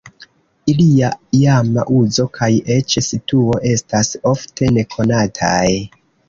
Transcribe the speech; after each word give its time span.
Iliaj 0.71 1.11
iama 1.39 1.83
uzo 1.97 2.25
kaj 2.37 2.49
eĉ 2.77 2.95
situo 3.09 3.59
estas 3.73 4.11
ofte 4.33 4.71
nekonataj. 4.79 5.63